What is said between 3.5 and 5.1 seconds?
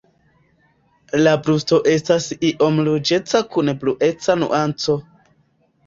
kun blueca nuanco.